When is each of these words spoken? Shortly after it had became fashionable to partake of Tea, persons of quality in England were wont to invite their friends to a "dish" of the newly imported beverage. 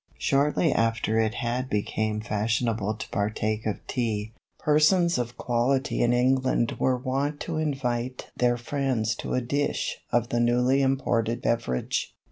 Shortly 0.17 0.73
after 0.73 1.19
it 1.19 1.35
had 1.35 1.69
became 1.69 2.21
fashionable 2.21 2.95
to 2.95 3.09
partake 3.09 3.67
of 3.67 3.85
Tea, 3.85 4.33
persons 4.57 5.19
of 5.19 5.37
quality 5.37 6.01
in 6.01 6.11
England 6.11 6.77
were 6.79 6.97
wont 6.97 7.39
to 7.41 7.57
invite 7.57 8.31
their 8.35 8.57
friends 8.57 9.13
to 9.17 9.35
a 9.35 9.41
"dish" 9.41 9.99
of 10.11 10.29
the 10.29 10.39
newly 10.39 10.81
imported 10.81 11.39
beverage. 11.43 12.15